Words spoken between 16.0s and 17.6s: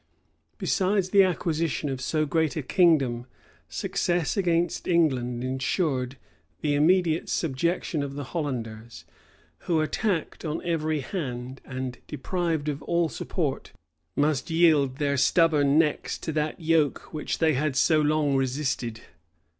to that yoke which they